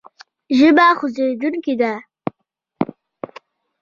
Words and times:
ژبه 0.57 0.85
خوځېدونکې 0.97 1.73
ده. 1.81 1.93